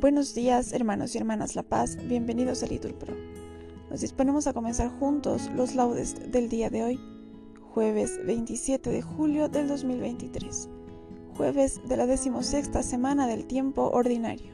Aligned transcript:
Buenos 0.00 0.32
días, 0.32 0.72
hermanos 0.72 1.12
y 1.12 1.18
hermanas 1.18 1.56
La 1.56 1.64
Paz, 1.64 1.98
bienvenidos 2.06 2.62
a 2.62 2.66
Litur 2.66 2.94
Pro. 2.94 3.16
Nos 3.90 4.00
disponemos 4.00 4.46
a 4.46 4.52
comenzar 4.52 4.96
juntos 5.00 5.50
los 5.56 5.74
laudes 5.74 6.30
del 6.30 6.48
día 6.48 6.70
de 6.70 6.84
hoy, 6.84 7.00
jueves 7.72 8.24
27 8.24 8.90
de 8.90 9.02
julio 9.02 9.48
del 9.48 9.66
2023, 9.66 10.68
jueves 11.36 11.80
de 11.88 11.96
la 11.96 12.06
decimosexta 12.06 12.84
semana 12.84 13.26
del 13.26 13.44
tiempo 13.48 13.90
ordinario. 13.92 14.52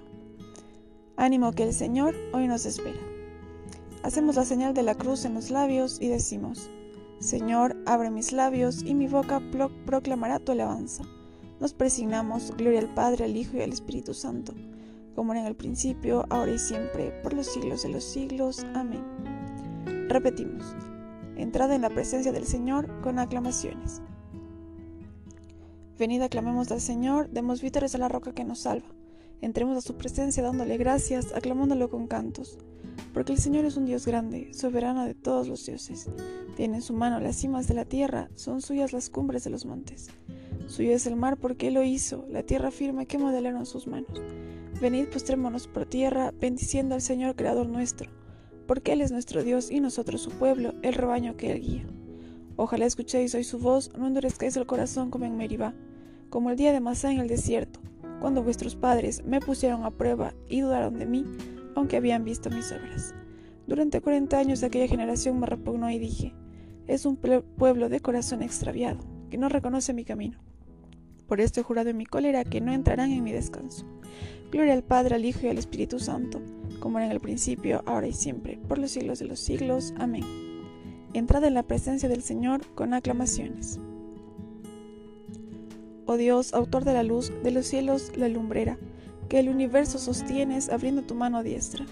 Ánimo 1.18 1.52
que 1.52 1.64
el 1.64 1.74
Señor 1.74 2.14
hoy 2.32 2.48
nos 2.48 2.64
espera. 2.64 3.00
Hacemos 4.02 4.36
la 4.36 4.46
señal 4.46 4.72
de 4.72 4.82
la 4.82 4.94
cruz 4.94 5.26
en 5.26 5.34
los 5.34 5.50
labios 5.50 6.00
y 6.00 6.08
decimos, 6.08 6.70
Señor, 7.18 7.76
abre 7.84 8.10
mis 8.10 8.32
labios 8.32 8.82
y 8.82 8.94
mi 8.94 9.08
boca 9.08 9.42
proclamará 9.84 10.38
tu 10.38 10.52
alabanza. 10.52 11.04
Nos 11.60 11.74
presignamos, 11.74 12.56
gloria 12.56 12.80
al 12.80 12.94
Padre, 12.94 13.26
al 13.26 13.36
Hijo 13.36 13.58
y 13.58 13.60
al 13.60 13.74
Espíritu 13.74 14.14
Santo 14.14 14.54
como 15.14 15.32
era 15.32 15.40
en 15.40 15.46
el 15.46 15.56
principio, 15.56 16.26
ahora 16.30 16.52
y 16.52 16.58
siempre, 16.58 17.10
por 17.22 17.32
los 17.32 17.46
siglos 17.46 17.82
de 17.82 17.90
los 17.90 18.04
siglos. 18.04 18.64
Amén. 18.74 19.04
Repetimos, 20.08 20.74
entrada 21.36 21.74
en 21.74 21.82
la 21.82 21.90
presencia 21.90 22.32
del 22.32 22.46
Señor 22.46 23.00
con 23.00 23.18
aclamaciones. 23.18 24.02
Venid, 25.98 26.22
aclamemos 26.22 26.72
al 26.72 26.80
Señor, 26.80 27.30
demos 27.30 27.62
vítores 27.62 27.94
a 27.94 27.98
la 27.98 28.08
roca 28.08 28.32
que 28.32 28.44
nos 28.44 28.60
salva. 28.60 28.88
Entremos 29.40 29.76
a 29.76 29.80
su 29.80 29.96
presencia 29.96 30.42
dándole 30.42 30.76
gracias, 30.76 31.32
aclamándolo 31.34 31.90
con 31.90 32.06
cantos. 32.06 32.58
Porque 33.12 33.32
el 33.32 33.38
Señor 33.38 33.64
es 33.64 33.76
un 33.76 33.84
Dios 33.84 34.06
grande, 34.06 34.52
soberano 34.54 35.04
de 35.04 35.14
todos 35.14 35.46
los 35.46 35.64
dioses. 35.66 36.08
Tiene 36.56 36.76
en 36.76 36.82
su 36.82 36.94
mano 36.94 37.20
las 37.20 37.36
cimas 37.36 37.68
de 37.68 37.74
la 37.74 37.84
tierra, 37.84 38.28
son 38.34 38.60
suyas 38.60 38.92
las 38.92 39.10
cumbres 39.10 39.44
de 39.44 39.50
los 39.50 39.66
montes. 39.66 40.08
Suyo 40.66 40.92
es 40.92 41.06
el 41.06 41.14
mar 41.14 41.36
porque 41.36 41.68
Él 41.68 41.74
lo 41.74 41.82
hizo, 41.82 42.26
la 42.30 42.42
tierra 42.42 42.70
firme 42.70 43.06
que 43.06 43.18
modelaron 43.18 43.66
sus 43.66 43.86
manos. 43.86 44.20
Venid 44.80 45.06
postrémonos 45.06 45.68
por 45.68 45.86
tierra, 45.86 46.32
bendiciendo 46.38 46.94
al 46.94 47.00
Señor 47.00 47.36
Creador 47.36 47.68
nuestro, 47.68 48.10
porque 48.66 48.92
Él 48.92 49.00
es 49.00 49.12
nuestro 49.12 49.42
Dios 49.44 49.70
y 49.70 49.80
nosotros 49.80 50.20
su 50.20 50.30
pueblo, 50.30 50.74
el 50.82 50.94
rebaño 50.94 51.36
que 51.36 51.52
Él 51.52 51.60
guía. 51.60 51.86
Ojalá 52.56 52.84
escuchéis 52.84 53.34
hoy 53.34 53.44
su 53.44 53.58
voz, 53.58 53.90
no 53.96 54.06
endurezcáis 54.06 54.56
el 54.56 54.66
corazón 54.66 55.10
como 55.10 55.24
en 55.24 55.36
Meribá, 55.36 55.74
como 56.28 56.50
el 56.50 56.56
día 56.56 56.72
de 56.72 56.80
Masá 56.80 57.12
en 57.12 57.20
el 57.20 57.28
desierto, 57.28 57.80
cuando 58.20 58.42
vuestros 58.42 58.74
padres 58.74 59.24
me 59.24 59.40
pusieron 59.40 59.84
a 59.84 59.90
prueba 59.90 60.34
y 60.48 60.60
dudaron 60.60 60.98
de 60.98 61.06
mí, 61.06 61.24
aunque 61.76 61.96
habían 61.96 62.24
visto 62.24 62.50
mis 62.50 62.72
obras. 62.72 63.14
Durante 63.66 64.00
cuarenta 64.00 64.38
años 64.38 64.62
aquella 64.62 64.88
generación 64.88 65.38
me 65.38 65.46
repugnó 65.46 65.88
y 65.90 65.98
dije, 65.98 66.34
es 66.86 67.06
un 67.06 67.16
pueblo 67.16 67.88
de 67.88 68.00
corazón 68.00 68.42
extraviado, 68.42 69.00
que 69.30 69.38
no 69.38 69.48
reconoce 69.48 69.94
mi 69.94 70.04
camino. 70.04 70.38
Por 71.26 71.40
esto 71.40 71.60
he 71.60 71.64
jurado 71.64 71.88
en 71.88 71.96
mi 71.96 72.06
cólera 72.06 72.44
que 72.44 72.60
no 72.60 72.72
entrarán 72.72 73.10
en 73.10 73.24
mi 73.24 73.32
descanso. 73.32 73.86
Gloria 74.54 74.74
al 74.74 74.84
Padre, 74.84 75.16
al 75.16 75.24
Hijo 75.24 75.40
y 75.42 75.48
al 75.48 75.58
Espíritu 75.58 75.98
Santo, 75.98 76.40
como 76.78 76.98
era 76.98 77.06
en 77.06 77.12
el 77.12 77.18
principio, 77.18 77.82
ahora 77.86 78.06
y 78.06 78.12
siempre, 78.12 78.56
por 78.68 78.78
los 78.78 78.92
siglos 78.92 79.18
de 79.18 79.24
los 79.24 79.40
siglos. 79.40 79.92
Amén. 79.98 80.22
Entrad 81.12 81.42
en 81.42 81.54
la 81.54 81.64
presencia 81.64 82.08
del 82.08 82.22
Señor 82.22 82.64
con 82.76 82.94
aclamaciones. 82.94 83.80
Oh 86.06 86.16
Dios, 86.16 86.54
autor 86.54 86.84
de 86.84 86.92
la 86.92 87.02
luz, 87.02 87.32
de 87.42 87.50
los 87.50 87.66
cielos 87.66 88.12
la 88.16 88.28
lumbrera, 88.28 88.78
que 89.28 89.40
el 89.40 89.48
universo 89.48 89.98
sostienes 89.98 90.68
abriendo 90.68 91.02
tu 91.02 91.16
mano 91.16 91.42
diestra. 91.42 91.84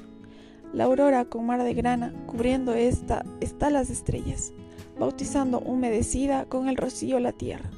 La 0.73 0.85
aurora 0.85 1.25
con 1.25 1.45
mar 1.45 1.65
de 1.65 1.75
grana, 1.75 2.15
cubriendo 2.29 2.75
esta, 2.75 3.25
está 3.41 3.71
las 3.71 3.91
estrellas, 3.91 4.53
bautizando 5.01 5.59
humedecida 5.59 6.45
con 6.45 6.69
el 6.69 6.77
rocío 6.77 7.19
la 7.19 7.33
tierra 7.33 7.71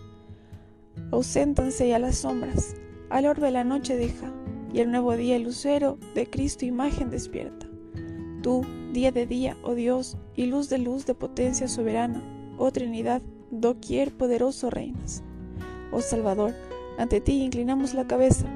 auséntanse 1.11 1.89
ya 1.89 1.99
las 1.99 2.17
sombras, 2.19 2.75
al 3.11 3.27
orbe 3.27 3.51
la 3.51 3.65
noche 3.65 3.97
deja, 3.97 4.33
y 4.75 4.81
el 4.81 4.91
nuevo 4.91 5.17
día 5.17 5.39
lucero 5.39 5.99
de 6.17 6.29
Cristo 6.29 6.67
imagen 6.67 7.09
despierta. 7.09 7.69
Tú, 8.43 8.67
día 8.93 9.13
de 9.13 9.25
día, 9.25 9.57
oh 9.63 9.77
Dios, 9.77 10.17
y 10.35 10.47
luz 10.47 10.69
de 10.69 10.79
luz 10.79 11.07
de 11.07 11.15
potencia 11.15 11.69
soberana, 11.69 12.21
oh 12.59 12.73
Trinidad, 12.73 13.23
doquier 13.53 14.13
poderoso 14.13 14.71
reinas. 14.71 15.23
Oh 15.93 16.01
Salvador, 16.01 16.55
ante 16.99 17.21
ti 17.21 17.41
inclinamos 17.41 17.95
la 17.95 18.09
cabeza, 18.09 18.47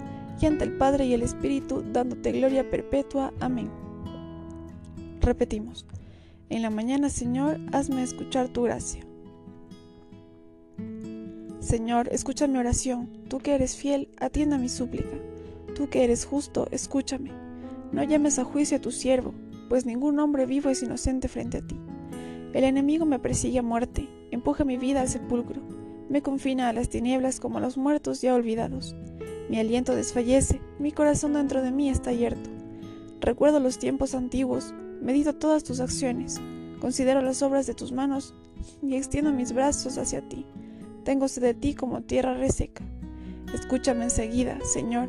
y 0.41 0.47
ante 0.47 0.65
el 0.65 0.77
Padre 0.77 1.07
y 1.07 1.15
el 1.15 1.23
Espíritu, 1.23 1.85
dándote 1.93 2.33
gloria 2.33 2.69
perpetua. 2.69 3.33
Amén. 3.39 3.71
Repetimos, 5.21 5.87
en 6.51 6.63
la 6.63 6.71
mañana, 6.71 7.11
Señor, 7.11 7.61
hazme 7.73 8.03
escuchar 8.03 8.49
tu 8.49 8.63
gracia. 8.63 9.07
Señor, 11.61 12.09
escucha 12.11 12.49
mi 12.49 12.59
oración. 12.59 13.09
Tú 13.29 13.39
que 13.39 13.55
eres 13.55 13.77
fiel, 13.77 14.09
atienda 14.19 14.59
mi 14.59 14.69
súplica. 14.69 15.28
Tú 15.79 15.89
que 15.89 16.03
eres 16.03 16.25
justo, 16.25 16.67
escúchame. 16.73 17.31
No 17.93 18.03
llames 18.03 18.41
a 18.41 18.45
juicio 18.45 18.79
a 18.79 18.81
tu 18.81 18.91
siervo, 18.91 19.33
pues 19.69 19.87
ningún 19.87 20.19
hombre 20.19 20.45
vivo 20.45 20.71
es 20.71 20.83
inocente 20.83 21.29
frente 21.29 21.59
a 21.59 21.61
ti. 21.65 21.77
El 22.53 22.65
enemigo 22.65 23.07
me 23.07 23.21
persigue 23.21 23.61
a 23.61 23.63
muerte, 23.63 24.09
empuja 24.33 24.65
mi 24.65 24.77
vida 24.77 25.03
al 25.03 25.09
sepulcro, 25.09 25.63
me 26.09 26.21
confina 26.21 26.69
a 26.69 26.73
las 26.73 26.89
tinieblas 26.89 27.39
como 27.39 27.59
a 27.59 27.61
los 27.61 27.79
muertos 27.79 28.21
ya 28.21 28.35
olvidados. 28.35 28.97
Mi 29.49 29.61
aliento 29.61 29.95
desfallece, 29.95 30.61
mi 30.81 30.91
corazón 30.91 31.35
dentro 31.35 31.63
de 31.63 31.71
mí 31.71 31.89
está 31.91 32.11
abierto. 32.11 32.51
Recuerdo 33.21 33.61
los 33.61 33.79
tiempos 33.79 34.17
antiguos, 34.17 34.75
medito 35.01 35.37
todas 35.37 35.63
tus 35.63 35.79
acciones, 35.79 36.41
considero 36.81 37.23
las 37.23 37.41
obras 37.41 37.69
de 37.69 37.75
tus 37.75 37.93
manos 37.93 38.35
y 38.83 38.97
extiendo 38.97 39.33
mis 39.33 39.53
brazos 39.53 39.97
hacia 39.97 40.29
ti. 40.29 40.45
Tengo 41.05 41.29
sed 41.29 41.43
de 41.43 41.55
ti 41.55 41.75
como 41.75 42.03
tierra 42.03 42.35
reseca. 42.35 42.83
Escúchame 43.55 44.03
enseguida, 44.05 44.59
Señor, 44.65 45.09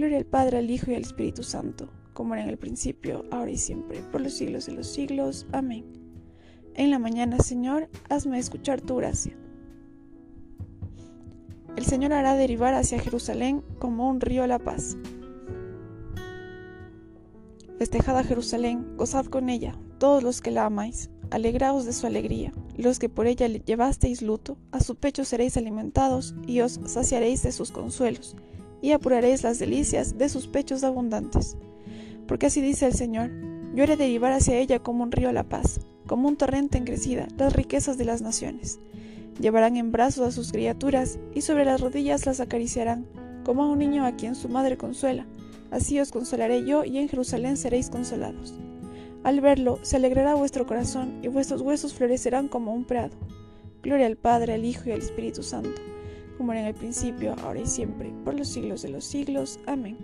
Gloria 0.00 0.16
al 0.16 0.24
Padre, 0.24 0.56
al 0.56 0.70
Hijo 0.70 0.90
y 0.90 0.94
al 0.94 1.02
Espíritu 1.02 1.42
Santo, 1.42 1.90
como 2.14 2.32
era 2.32 2.44
en 2.44 2.48
el 2.48 2.56
principio, 2.56 3.26
ahora 3.30 3.50
y 3.50 3.58
siempre, 3.58 4.00
por 4.10 4.22
los 4.22 4.32
siglos 4.32 4.64
de 4.64 4.72
los 4.72 4.86
siglos. 4.86 5.46
Amén. 5.52 5.84
En 6.74 6.90
la 6.90 6.98
mañana, 6.98 7.38
Señor, 7.40 7.90
hazme 8.08 8.38
escuchar 8.38 8.80
tu 8.80 8.96
gracia. 8.96 9.36
El 11.76 11.84
Señor 11.84 12.14
hará 12.14 12.34
derivar 12.34 12.72
hacia 12.72 12.98
Jerusalén 12.98 13.62
como 13.78 14.08
un 14.08 14.22
río 14.22 14.46
la 14.46 14.58
paz. 14.58 14.96
Festejad 17.76 18.16
a 18.16 18.24
Jerusalén, 18.24 18.96
gozad 18.96 19.26
con 19.26 19.50
ella, 19.50 19.78
todos 19.98 20.22
los 20.22 20.40
que 20.40 20.50
la 20.50 20.64
amáis, 20.64 21.10
alegraos 21.30 21.84
de 21.84 21.92
su 21.92 22.06
alegría 22.06 22.54
los 22.80 22.98
que 22.98 23.08
por 23.08 23.26
ella 23.26 23.46
llevasteis 23.46 24.22
luto, 24.22 24.56
a 24.72 24.80
su 24.80 24.96
pecho 24.96 25.24
seréis 25.24 25.58
alimentados, 25.58 26.34
y 26.46 26.60
os 26.60 26.80
saciaréis 26.86 27.42
de 27.42 27.52
sus 27.52 27.70
consuelos, 27.70 28.36
y 28.82 28.92
apuraréis 28.92 29.42
las 29.42 29.58
delicias 29.58 30.18
de 30.18 30.28
sus 30.28 30.46
pechos 30.46 30.84
abundantes. 30.84 31.56
Porque 32.26 32.46
así 32.46 32.60
dice 32.60 32.86
el 32.86 32.94
Señor, 32.94 33.30
yo 33.74 33.84
haré 33.84 33.96
derivar 33.96 34.32
hacia 34.32 34.56
ella 34.58 34.78
como 34.78 35.02
un 35.02 35.12
río 35.12 35.32
la 35.32 35.48
paz, 35.48 35.80
como 36.06 36.28
un 36.28 36.36
torrente 36.36 36.78
en 36.78 36.84
crecida, 36.84 37.28
las 37.36 37.52
riquezas 37.52 37.98
de 37.98 38.04
las 38.04 38.22
naciones. 38.22 38.80
Llevarán 39.40 39.76
en 39.76 39.92
brazos 39.92 40.26
a 40.26 40.32
sus 40.32 40.52
criaturas, 40.52 41.18
y 41.34 41.42
sobre 41.42 41.64
las 41.64 41.80
rodillas 41.80 42.26
las 42.26 42.40
acariciarán, 42.40 43.06
como 43.44 43.62
a 43.62 43.70
un 43.70 43.78
niño 43.78 44.04
a 44.04 44.12
quien 44.12 44.34
su 44.34 44.48
madre 44.48 44.76
consuela. 44.76 45.26
Así 45.70 46.00
os 46.00 46.10
consolaré 46.10 46.64
yo, 46.64 46.84
y 46.84 46.98
en 46.98 47.08
Jerusalén 47.08 47.56
seréis 47.56 47.90
consolados. 47.90 48.54
Al 49.22 49.40
verlo, 49.40 49.78
se 49.82 49.96
alegrará 49.96 50.34
vuestro 50.34 50.66
corazón 50.66 51.18
y 51.22 51.28
vuestros 51.28 51.60
huesos 51.60 51.92
florecerán 51.92 52.48
como 52.48 52.72
un 52.72 52.84
prado. 52.84 53.16
Gloria 53.82 54.06
al 54.06 54.16
Padre, 54.16 54.54
al 54.54 54.64
Hijo 54.64 54.88
y 54.88 54.92
al 54.92 55.00
Espíritu 55.00 55.42
Santo, 55.42 55.80
como 56.40 56.52
era 56.52 56.62
en 56.62 56.68
el 56.68 56.74
principio, 56.74 57.36
ahora 57.44 57.60
y 57.60 57.66
siempre, 57.66 58.14
por 58.24 58.32
los 58.32 58.48
siglos 58.48 58.80
de 58.80 58.88
los 58.88 59.04
siglos. 59.04 59.60
Amén. 59.66 59.98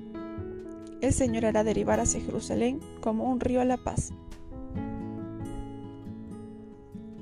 El 1.01 1.15
Señor 1.15 1.47
hará 1.47 1.65
derivar 1.65 1.99
hacia 1.99 2.21
Jerusalén 2.21 2.79
como 3.01 3.25
un 3.25 3.41
río 3.41 3.63
a 3.63 3.65
la 3.65 3.79
paz. 3.79 4.13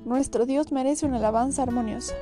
Nuestro 0.05 0.47
Dios 0.47 0.73
merece 0.73 1.07
una 1.07 1.19
alabanza 1.19 1.63
armoniosa. 1.63 2.17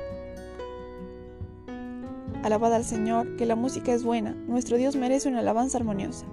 Alabad 2.43 2.75
al 2.75 2.83
Señor, 2.83 3.37
que 3.37 3.47
la 3.47 3.55
música 3.55 3.91
es 3.91 4.03
buena. 4.03 4.35
Nuestro 4.47 4.77
Dios 4.77 4.95
merece 4.95 5.29
una 5.29 5.39
alabanza 5.39 5.79
armoniosa. 5.79 6.27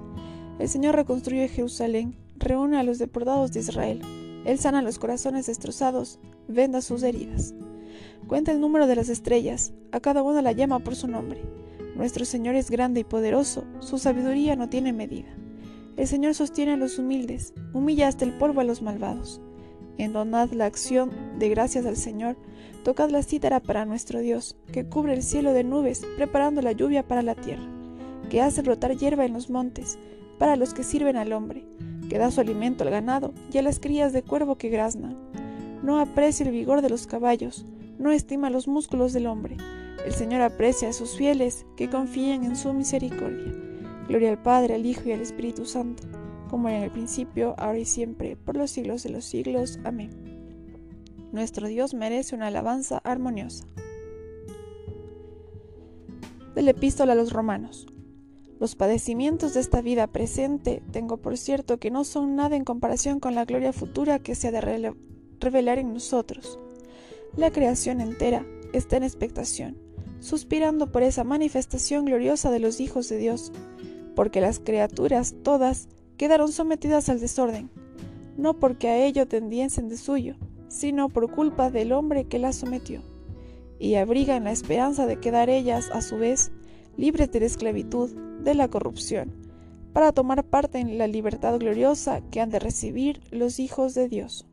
El 0.59 0.69
Señor 0.69 0.95
reconstruye 0.95 1.49
Jerusalén 1.49 2.19
reúne 2.37 2.77
a 2.77 2.83
los 2.83 2.99
deportados 2.99 3.51
de 3.53 3.61
Israel. 3.61 4.03
Él 4.45 4.59
sana 4.59 4.83
los 4.83 4.99
corazones 4.99 5.47
destrozados, 5.47 6.19
venda 6.49 6.83
sus 6.83 7.03
heridas. 7.03 7.55
Cuenta 8.27 8.53
el 8.53 8.61
número 8.61 8.87
de 8.87 8.97
las 8.97 9.09
estrellas, 9.09 9.73
a 9.93 10.01
cada 10.01 10.23
una 10.23 10.43
la 10.43 10.53
llama 10.53 10.79
por 10.79 10.95
su 10.95 11.09
nombre. 11.09 11.43
Nuestro 11.97 12.25
Señor 12.25 12.55
es 12.55 12.71
grande 12.71 13.01
y 13.01 13.05
poderoso, 13.05 13.65
su 13.81 13.99
sabiduría 13.99 14.57
no 14.57 14.69
tiene 14.69 14.93
medida. 14.93 15.29
El 15.97 16.07
Señor 16.07 16.35
sostiene 16.35 16.73
a 16.73 16.77
los 16.77 16.99
humildes, 16.99 17.53
humilla 17.75 18.09
hasta 18.09 18.25
el 18.25 18.33
polvo 18.33 18.61
a 18.61 18.65
los 18.65 18.81
malvados. 18.81 19.41
Endonad 19.99 20.51
la 20.53 20.65
acción 20.65 21.11
de 21.39 21.51
gracias 21.51 21.85
al 21.85 21.97
Señor, 21.97 22.37
tocad 22.85 23.11
la 23.11 23.23
cítara 23.23 23.61
para 23.61 23.85
nuestro 23.85 24.21
Dios, 24.21 24.57
que 24.73 24.87
cubre 24.87 25.13
el 25.13 25.23
cielo 25.23 25.53
de 25.53 25.65
nubes, 25.65 26.07
preparando 26.17 26.63
la 26.63 26.73
lluvia 26.73 27.07
para 27.07 27.23
la 27.23 27.35
tierra, 27.35 27.69
que 28.31 28.41
hace 28.41 28.63
brotar 28.63 28.97
hierba 28.97 29.27
en 29.27 29.35
los 29.35 29.51
montes, 29.51 29.99
para 30.39 30.57
los 30.57 30.73
que 30.73 30.85
sirven 30.85 31.17
al 31.17 31.35
hombre, 31.35 31.65
que 32.09 32.17
da 32.17 32.31
su 32.31 32.41
alimento 32.41 32.83
al 32.85 32.91
ganado 32.91 33.35
y 33.53 33.59
a 33.59 33.63
las 33.63 33.79
crías 33.79 34.15
de 34.15 34.23
cuervo 34.23 34.57
que 34.57 34.71
graznan. 34.71 35.19
No 35.83 36.01
aprecia 36.01 36.47
el 36.47 36.53
vigor 36.53 36.81
de 36.81 36.89
los 36.89 37.07
caballos, 37.07 37.67
no 38.01 38.11
estima 38.11 38.49
los 38.49 38.67
músculos 38.67 39.13
del 39.13 39.27
hombre. 39.27 39.59
El 40.07 40.15
Señor 40.15 40.41
aprecia 40.41 40.89
a 40.89 40.93
sus 40.95 41.17
fieles 41.17 41.67
que 41.77 41.91
confían 41.91 42.45
en 42.45 42.57
su 42.57 42.73
misericordia. 42.73 43.55
Gloria 44.09 44.31
al 44.31 44.43
Padre, 44.43 44.75
al 44.75 44.87
Hijo 44.87 45.03
y 45.05 45.13
al 45.13 45.21
Espíritu 45.21 45.67
Santo, 45.67 46.05
como 46.49 46.69
era 46.69 46.79
en 46.79 46.85
el 46.85 46.91
principio, 46.91 47.55
ahora 47.59 47.79
y 47.79 47.85
siempre, 47.85 48.37
por 48.37 48.57
los 48.57 48.71
siglos 48.71 49.03
de 49.03 49.11
los 49.11 49.27
siglos. 49.27 49.79
Amén. 49.85 50.11
Nuestro 51.31 51.69
Dios 51.69 51.93
merece 51.93 52.35
una 52.35 52.47
alabanza 52.47 53.03
armoniosa. 53.05 53.67
Del 56.55 56.69
epístola 56.69 57.13
a 57.13 57.17
los 57.17 57.35
romanos. 57.35 57.87
Los 58.59 58.77
padecimientos 58.77 59.53
de 59.53 59.61
esta 59.61 59.83
vida 59.83 60.07
presente 60.07 60.83
tengo 60.91 61.19
por 61.19 61.37
cierto 61.37 61.79
que 61.79 61.91
no 61.91 62.05
son 62.05 62.35
nada 62.35 62.57
en 62.57 62.65
comparación 62.65 63.21
con 63.21 63.35
la 63.35 63.45
gloria 63.45 63.75
futura 63.75 64.21
que 64.21 64.35
se 64.35 64.49
ha 64.49 64.53
de 64.53 64.95
revelar 65.39 65.79
en 65.79 65.93
nosotros. 65.93 66.59
La 67.37 67.53
creación 67.53 68.01
entera 68.01 68.45
está 68.73 68.97
en 68.97 69.05
expectación, 69.05 69.77
suspirando 70.19 70.91
por 70.91 71.03
esa 71.03 71.23
manifestación 71.23 72.05
gloriosa 72.05 72.51
de 72.51 72.59
los 72.59 72.81
hijos 72.81 73.09
de 73.09 73.19
Dios, 73.19 73.53
porque 74.17 74.41
las 74.41 74.59
criaturas 74.59 75.35
todas 75.45 75.89
quedaron 76.17 76.51
sometidas 76.51 77.09
al 77.09 77.21
desorden, 77.21 77.71
no 78.37 78.59
porque 78.59 78.89
a 78.89 79.05
ello 79.05 79.29
tendiesen 79.29 79.89
de 79.89 79.97
suyo, 79.97 80.35
sino 80.69 81.09
por 81.09 81.31
culpa 81.31 81.71
del 81.71 81.93
hombre 81.93 82.25
que 82.25 82.41
las 82.41 82.57
sometió, 82.57 83.03
y 83.79 83.95
abrigan 83.95 84.45
la 84.45 84.53
esperanza 84.53 85.07
de 85.07 85.21
quedar 85.21 85.51
ellas, 85.51 85.89
a 85.93 86.03
su 86.03 86.19
vez, 86.19 86.51
libres 86.97 87.31
de 87.31 87.41
la 87.41 87.47
esclavitud, 87.47 88.11
de 88.43 88.55
la 88.55 88.69
corrupción, 88.69 89.33
para 89.93 90.13
tomar 90.13 90.45
parte 90.45 90.79
en 90.79 90.99
la 90.99 91.07
libertad 91.07 91.59
gloriosa 91.59 92.23
que 92.31 92.41
han 92.41 92.51
de 92.51 92.59
recibir 92.59 93.21
los 93.31 93.61
hijos 93.61 93.95
de 93.95 94.09
Dios. 94.09 94.50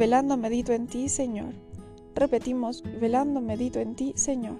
Velando 0.00 0.38
medito 0.38 0.72
en 0.72 0.86
ti, 0.86 1.10
Señor. 1.10 1.52
Repetimos, 2.14 2.82
velando 2.98 3.42
medito 3.42 3.80
en 3.80 3.94
ti, 3.94 4.14
Señor. 4.16 4.56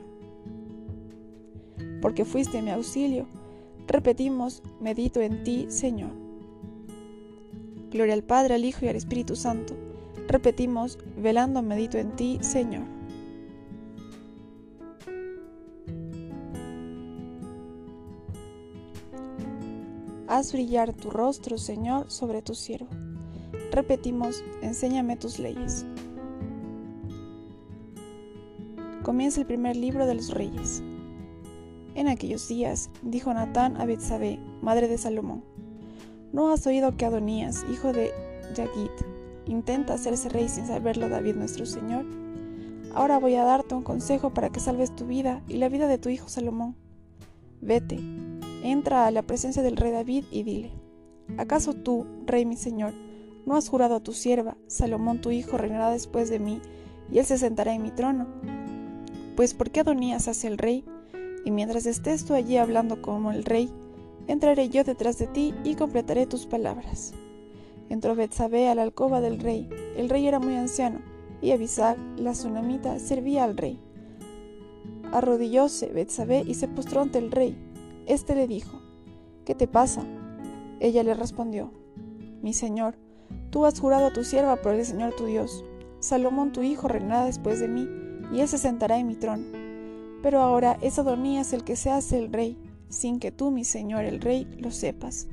Porque 2.03 2.27
fuiste 2.27 2.61
mi 2.61 2.71
auxilio, 2.71 3.27
Repetimos, 3.87 4.63
medito 4.81 5.23
en 5.23 5.43
ti, 5.43 5.65
Señor. 5.71 6.11
Gloria 7.91 8.13
al 8.13 8.23
Padre, 8.23 8.55
al 8.57 8.67
Hijo 8.67 8.85
y 8.85 8.89
al 8.89 8.97
Espíritu 8.97 9.35
Santo. 9.35 9.75
Repetimos, 10.29 10.99
velando, 11.17 11.63
medito 11.63 11.97
en 11.97 12.15
ti, 12.17 12.39
Señor. 12.43 12.85
Haz 20.29 20.53
brillar 20.53 20.93
tu 20.93 21.09
rostro, 21.09 21.57
Señor, 21.57 22.11
sobre 22.11 22.43
tu 22.43 22.55
siervo. 22.55 22.91
Repetimos, 23.71 24.43
enséñame 24.63 25.17
tus 25.17 25.39
leyes. 25.39 25.87
Comienza 29.03 29.41
el 29.41 29.47
primer 29.47 29.77
libro 29.77 30.07
de 30.07 30.15
los 30.15 30.35
reyes. 30.35 30.83
En 31.95 32.09
aquellos 32.09 32.49
días 32.49 32.91
dijo 33.03 33.33
Natán 33.33 33.81
a 33.81 33.87
Betsabé, 33.87 34.41
madre 34.61 34.89
de 34.89 34.99
Salomón: 34.99 35.45
¿No 36.33 36.53
has 36.53 36.67
oído 36.67 36.97
que 36.97 37.05
Adonías, 37.05 37.65
hijo 37.73 37.93
de 37.93 38.11
Yagit, 38.55 38.91
intenta 39.47 39.95
hacerse 39.95 40.29
rey 40.29 40.49
sin 40.49 40.67
saberlo 40.67 41.09
David 41.09 41.37
nuestro 41.37 41.65
Señor? 41.65 42.05
Ahora 42.93 43.19
voy 43.19 43.37
a 43.37 43.45
darte 43.45 43.77
un 43.77 43.83
consejo 43.83 44.35
para 44.35 44.51
que 44.51 44.59
salves 44.59 44.95
tu 44.97 45.07
vida 45.07 45.43
y 45.47 45.59
la 45.59 45.69
vida 45.69 45.87
de 45.87 45.99
tu 45.99 46.09
hijo 46.09 46.29
Salomón. 46.29 46.75
Vete, 47.61 48.01
entra 48.65 49.07
a 49.07 49.11
la 49.13 49.23
presencia 49.23 49.63
del 49.63 49.77
rey 49.77 49.93
David 49.93 50.25
y 50.33 50.43
dile: 50.43 50.73
¿Acaso 51.39 51.73
tú, 51.75 52.05
rey 52.27 52.45
mi 52.45 52.57
señor, 52.57 52.93
no 53.51 53.57
has 53.57 53.69
jurado 53.69 53.97
a 53.97 54.01
tu 54.01 54.13
sierva, 54.13 54.57
Salomón 54.67 55.21
tu 55.21 55.31
hijo 55.31 55.59
reinará 55.59 55.91
después 55.91 56.31
de 56.31 56.39
mí, 56.39 56.61
y 57.11 57.19
él 57.19 57.27
se 57.27 57.37
sentará 57.37 57.75
en 57.75 57.83
mi 57.83 57.91
trono? 57.91 58.27
Pues 59.37 59.55
¿por 59.55 59.71
qué 59.71 59.81
Adonías 59.81 60.29
hace 60.29 60.47
el 60.47 60.57
rey? 60.57 60.85
y 61.45 61.51
mientras 61.51 61.87
estés 61.87 62.25
tú 62.25 62.35
allí 62.35 62.57
hablando 62.57 63.01
como 63.03 63.31
el 63.31 63.45
rey, 63.45 63.71
entraré 64.27 64.69
yo 64.69 64.85
detrás 64.85 65.19
de 65.19 65.27
ti 65.27 65.55
y 65.65 65.75
completaré 65.75 66.27
tus 66.27 66.47
palabras. 66.47 67.13
Entró 67.89 68.15
Betsabé 68.15 68.69
a 68.69 68.75
la 68.75 68.83
alcoba 68.83 69.21
del 69.21 69.41
rey. 69.41 69.69
El 69.97 70.09
rey 70.09 70.27
era 70.27 70.39
muy 70.39 70.55
anciano, 70.55 71.01
y 71.43 71.51
Abisag, 71.53 71.99
la 72.19 72.33
tsunamita, 72.33 72.99
servía 72.99 73.45
al 73.45 73.57
rey. 73.57 73.81
Arrodillóse 75.13 75.87
Betsabé 75.87 76.45
y 76.47 76.55
se 76.55 76.69
postró 76.69 77.01
ante 77.01 77.19
el 77.19 77.33
rey. 77.33 77.57
Este 78.07 78.35
le 78.35 78.47
dijo: 78.47 78.81
¿Qué 79.45 79.55
te 79.55 79.67
pasa? 79.67 80.05
Ella 80.79 81.03
le 81.03 81.15
respondió: 81.15 81.73
Mi 82.43 82.53
señor, 82.53 82.97
tú 83.51 83.67
has 83.67 83.79
jurado 83.79 84.07
a 84.07 84.13
tu 84.13 84.25
sierva 84.25 84.57
por 84.57 84.75
el 84.75 84.85
Señor 84.85 85.15
tu 85.15 85.27
Dios. 85.27 85.65
Salomón 85.99 86.53
tu 86.53 86.63
hijo 86.63 86.89
reinará 86.89 87.25
después 87.25 87.61
de 87.61 87.69
mí, 87.69 87.89
y 88.33 88.41
él 88.41 88.49
se 88.49 88.59
sentará 88.59 88.99
en 88.99 89.07
mi 89.07 89.17
trono. 89.17 89.45
Pero 90.23 90.41
ahora 90.41 90.79
es 90.81 90.99
Adonías 90.99 91.53
el 91.53 91.65
que 91.65 91.77
se 91.77 91.91
hace 91.91 92.19
el 92.19 92.33
rey, 92.33 92.57
sin 92.89 93.21
que 93.21 93.33
tú, 93.33 93.51
mi 93.51 93.65
señor 93.65 94.05
el 94.05 94.21
rey, 94.21 94.47
lo 94.59 94.71
sepas. 94.71 95.29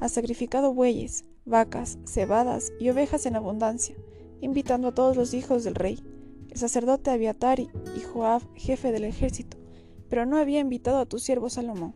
Ha 0.00 0.08
sacrificado 0.08 0.74
bueyes, 0.74 1.24
vacas, 1.44 1.98
cebadas 2.06 2.72
y 2.80 2.88
ovejas 2.90 3.26
en 3.26 3.36
abundancia, 3.36 3.94
invitando 4.40 4.88
a 4.88 4.94
todos 4.94 5.16
los 5.16 5.34
hijos 5.34 5.64
del 5.64 5.74
rey, 5.74 5.98
el 6.50 6.58
sacerdote 6.58 7.10
Abiatar 7.10 7.60
y 7.60 7.68
Joab, 8.12 8.42
jefe 8.54 8.92
del 8.92 9.04
ejército, 9.04 9.56
pero 10.08 10.26
no 10.26 10.36
había 10.38 10.60
invitado 10.60 10.98
a 10.98 11.06
tu 11.06 11.18
siervo 11.18 11.50
Salomón. 11.50 11.94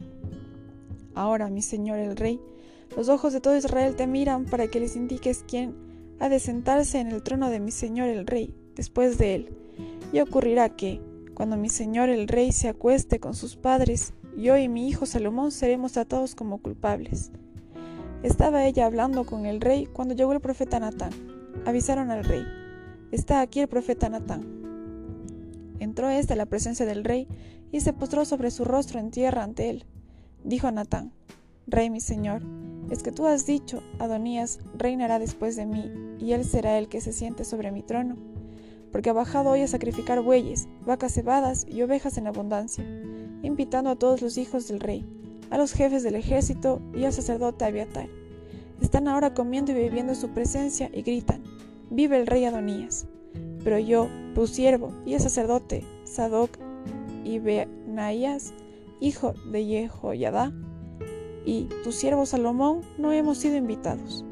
Ahora, 1.15 1.51
mi 1.51 1.63
señor 1.63 1.99
el 1.99 2.17
rey, 2.17 2.41
los 2.97 3.09
ojos 3.09 3.33
de 3.33 3.41
todo 3.41 3.57
Israel 3.57 3.97
te 3.97 4.07
miran 4.07 4.45
para 4.45 4.69
que 4.69 4.81
les 4.81 4.97
indiques 4.97 5.45
quién 5.47 5.75
ha 6.21 6.29
de 6.29 6.41
sentarse 6.41 6.99
en 6.99 7.09
el 7.13 7.23
trono 7.23 7.51
de 7.51 7.61
mi 7.61 7.71
señor 7.71 8.09
el 8.09 8.27
rey, 8.27 8.55
después 8.75 9.19
de 9.19 9.35
él. 9.35 9.53
Y 10.13 10.21
ocurrirá 10.21 10.69
que, 10.71 11.01
cuando 11.35 11.57
mi 11.57 11.69
señor 11.69 12.09
el 12.09 12.27
rey 12.27 12.51
se 12.53 12.69
acueste 12.69 13.21
con 13.21 13.35
sus 13.35 13.57
padres, 13.57 14.15
yo 14.37 14.57
y 14.57 14.69
mi 14.69 14.89
hijo 14.89 15.07
Salomón 15.07 15.53
seremos 15.53 15.93
tratados 15.93 16.35
como 16.35 16.59
culpables. 16.59 17.31
Estaba 18.23 18.67
ella 18.67 18.87
hablando 18.87 19.25
con 19.25 19.47
el 19.47 19.61
rey 19.61 19.87
cuando 19.87 20.15
llegó 20.15 20.33
el 20.33 20.41
profeta 20.41 20.81
Natán. 20.81 21.13
Avisaron 21.65 22.11
al 22.11 22.25
rey, 22.25 22.45
está 23.13 23.41
aquí 23.41 23.61
el 23.61 23.69
profeta 23.69 24.09
Natán. 24.09 24.45
Entró 25.79 26.09
éste 26.09 26.33
a 26.33 26.37
la 26.37 26.47
presencia 26.47 26.87
del 26.87 27.05
rey 27.05 27.29
y 27.71 27.81
se 27.81 27.93
postró 27.93 28.25
sobre 28.25 28.51
su 28.51 28.65
rostro 28.65 28.99
en 28.99 29.11
tierra 29.11 29.45
ante 29.45 29.71
él. 29.71 29.85
Dijo 30.43 30.71
Natán, 30.73 31.13
Rey 31.67 31.91
mi 31.91 32.01
señor, 32.01 32.43
es 32.91 33.03
que 33.03 33.13
tú 33.13 33.27
has 33.27 33.47
dicho, 33.47 33.83
Adonías 33.99 34.59
reinará 34.77 35.19
después 35.19 35.57
de 35.57 35.67
mí, 35.67 35.91
y 36.19 36.33
él 36.33 36.45
será 36.45 36.79
el 36.79 36.89
que 36.89 37.01
se 37.01 37.13
siente 37.13 37.45
sobre 37.45 37.71
mi 37.71 37.83
trono 37.83 38.17
porque 38.91 39.11
ha 39.11 39.15
bajado 39.15 39.51
hoy 39.51 39.63
a 39.63 39.69
sacrificar 39.69 40.23
bueyes, 40.23 40.69
vacas 40.87 41.15
cebadas 41.15 41.67
y 41.69 41.83
ovejas 41.83 42.19
en 42.19 42.27
abundancia, 42.27 42.85
invitando 43.43 43.91
a 43.91 43.97
todos 43.97 44.23
los 44.23 44.39
hijos 44.39 44.69
del 44.69 44.81
rey, 44.81 45.05
a 45.51 45.59
los 45.59 45.73
jefes 45.73 46.03
del 46.03 46.15
ejército 46.15 46.81
y 46.95 47.05
al 47.05 47.13
sacerdote 47.13 47.65
Abiatar. 47.65 48.09
Están 48.81 49.09
ahora 49.09 49.35
comiendo 49.35 49.73
y 49.73 49.75
bebiendo 49.75 50.13
en 50.13 50.19
su 50.19 50.29
presencia 50.29 50.91
y 50.93 51.03
gritan, 51.03 51.43
vive 51.91 52.19
el 52.19 52.27
rey 52.27 52.45
Adonías. 52.45 53.07
Pero 53.65 53.79
yo, 53.79 54.09
tu 54.35 54.47
siervo 54.47 54.93
y 55.05 55.15
el 55.15 55.21
sacerdote 55.21 55.85
Sadoc 56.05 56.51
y 57.25 57.39
Benaías, 57.39 58.55
hijo 59.01 59.35
de 59.51 59.65
Jehoiada, 59.65 60.53
y 61.49 61.67
tu 61.83 61.93
siervo 61.93 62.27
Salomón 62.27 62.83
no 62.99 63.11
hemos 63.11 63.39
sido 63.39 63.57
invitados. 63.57 64.23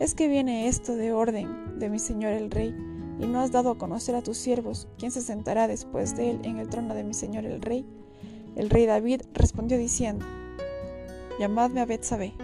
Es 0.00 0.16
que 0.16 0.26
viene 0.26 0.66
esto 0.66 0.96
de 0.96 1.12
orden 1.12 1.78
de 1.78 1.88
mi 1.88 2.00
señor 2.00 2.32
el 2.32 2.50
rey, 2.50 2.74
y 3.20 3.26
no 3.28 3.38
has 3.38 3.52
dado 3.52 3.70
a 3.70 3.78
conocer 3.78 4.16
a 4.16 4.22
tus 4.22 4.36
siervos 4.36 4.88
quién 4.98 5.12
se 5.12 5.20
sentará 5.20 5.68
después 5.68 6.16
de 6.16 6.32
él 6.32 6.40
en 6.42 6.58
el 6.58 6.68
trono 6.68 6.92
de 6.96 7.04
mi 7.04 7.14
señor 7.14 7.44
el 7.44 7.62
rey. 7.62 7.86
El 8.56 8.68
rey 8.68 8.84
David 8.84 9.22
respondió 9.32 9.78
diciendo, 9.78 10.26
Llamadme 11.38 11.82
a 11.82 11.86
Betsabé. 11.86 12.34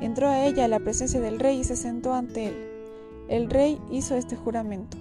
Entró 0.00 0.28
a 0.28 0.44
ella 0.44 0.64
a 0.64 0.68
la 0.68 0.80
presencia 0.80 1.20
del 1.20 1.38
rey 1.38 1.60
y 1.60 1.64
se 1.64 1.76
sentó 1.76 2.14
ante 2.14 2.48
él. 2.48 2.56
El 3.28 3.48
rey 3.48 3.80
hizo 3.92 4.16
este 4.16 4.34
juramento. 4.34 4.96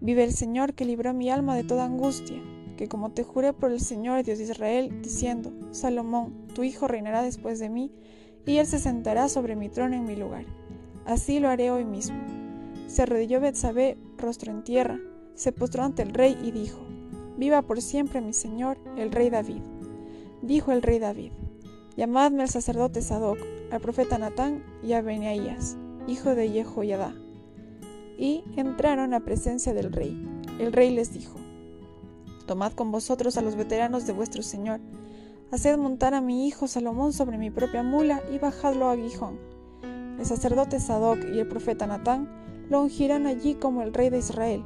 Vive 0.00 0.24
el 0.24 0.32
Señor 0.32 0.74
que 0.74 0.84
libró 0.84 1.14
mi 1.14 1.30
alma 1.30 1.54
de 1.54 1.62
toda 1.62 1.84
angustia, 1.84 2.42
que 2.76 2.88
como 2.88 3.12
te 3.12 3.22
juré 3.22 3.52
por 3.52 3.70
el 3.70 3.80
Señor 3.80 4.22
Dios 4.24 4.38
de 4.38 4.44
Israel, 4.44 5.02
diciendo, 5.02 5.52
Salomón, 5.70 6.46
tu 6.54 6.62
hijo 6.62 6.88
reinará 6.88 7.22
después 7.22 7.58
de 7.58 7.68
mí, 7.68 7.92
y 8.46 8.56
él 8.56 8.66
se 8.66 8.78
sentará 8.78 9.28
sobre 9.28 9.56
mi 9.56 9.68
trono 9.68 9.96
en 9.96 10.04
mi 10.04 10.16
lugar. 10.16 10.46
Así 11.04 11.40
lo 11.40 11.48
haré 11.48 11.70
hoy 11.70 11.84
mismo 11.84 12.20
se 12.92 13.00
arrodilló 13.00 13.40
Betsabé, 13.40 13.96
rostro 14.18 14.52
en 14.52 14.64
tierra, 14.64 15.00
se 15.34 15.50
postró 15.50 15.82
ante 15.82 16.02
el 16.02 16.12
rey 16.12 16.36
y 16.44 16.50
dijo: 16.50 16.78
Viva 17.38 17.62
por 17.62 17.80
siempre 17.80 18.20
mi 18.20 18.34
señor, 18.34 18.76
el 18.98 19.10
rey 19.10 19.30
David. 19.30 19.62
Dijo 20.42 20.72
el 20.72 20.82
rey 20.82 20.98
David: 20.98 21.32
llamadme 21.96 22.42
al 22.42 22.50
sacerdote 22.50 23.00
Sadoc, 23.00 23.38
al 23.70 23.80
profeta 23.80 24.18
Natán 24.18 24.62
y 24.82 24.92
a 24.92 25.00
Benaías, 25.00 25.78
hijo 26.06 26.34
de 26.34 26.50
Jehoiada. 26.50 27.14
Y 28.18 28.44
entraron 28.58 29.14
a 29.14 29.20
presencia 29.20 29.72
del 29.72 29.90
rey. 29.90 30.22
El 30.58 30.74
rey 30.74 30.94
les 30.94 31.14
dijo, 31.14 31.38
Tomad 32.46 32.72
con 32.72 32.90
vosotros 32.90 33.36
a 33.36 33.42
los 33.42 33.56
veteranos 33.56 34.06
de 34.06 34.12
vuestro 34.12 34.42
señor, 34.42 34.80
haced 35.50 35.76
montar 35.78 36.14
a 36.14 36.20
mi 36.20 36.46
hijo 36.46 36.66
Salomón 36.66 37.12
sobre 37.12 37.38
mi 37.38 37.50
propia 37.50 37.82
mula 37.82 38.22
y 38.32 38.38
bajadlo 38.38 38.90
a 38.90 38.96
Gijón. 38.96 39.38
El 40.18 40.26
sacerdote 40.26 40.80
Sadoc 40.80 41.18
y 41.34 41.38
el 41.38 41.48
profeta 41.48 41.86
Natán 41.86 42.28
lo 42.68 42.82
ungirán 42.82 43.26
allí 43.26 43.54
como 43.54 43.82
el 43.82 43.92
rey 43.92 44.10
de 44.10 44.18
Israel. 44.18 44.64